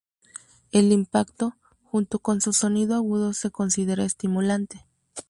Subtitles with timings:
[0.71, 4.83] El impacto, junto con su sonido agudo se considera estimulante.